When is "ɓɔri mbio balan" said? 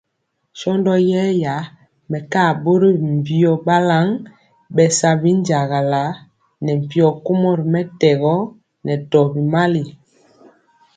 2.63-4.07